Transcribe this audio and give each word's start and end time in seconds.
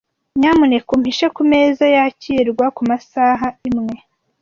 Nyamuneka 0.39 0.89
umpishe 0.95 1.27
kumeza 1.35 1.85
yakirwa 1.95 2.65
kumasaha 2.77 3.47
imwe. 3.69 3.97